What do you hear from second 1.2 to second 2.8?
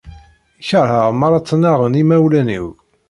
ara ttnaɣen imawlen-iw.